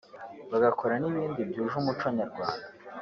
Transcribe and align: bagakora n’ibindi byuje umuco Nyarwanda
bagakora 0.51 0.93
n’ibindi 1.01 1.41
byuje 1.49 1.75
umuco 1.79 2.05
Nyarwanda 2.17 2.67